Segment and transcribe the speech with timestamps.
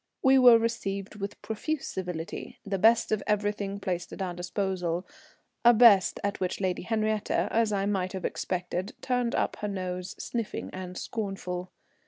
[0.23, 5.05] We were received with profuse civility, the best of everything placed at our disposal,
[5.63, 10.15] a best at which Lady Henriette, as I might have expected, turned up her nose,
[10.17, 11.69] sniffing and scornful.